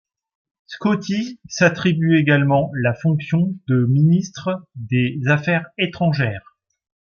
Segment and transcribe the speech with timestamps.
[0.65, 6.57] Scotty s'attribue également la fonction de ministre des Affaires étrangères.